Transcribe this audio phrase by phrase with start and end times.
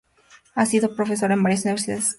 [0.55, 2.09] Ha sido profesor en varias universidades españolas.